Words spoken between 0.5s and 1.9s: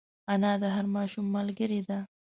د هر ماشوم ملګرې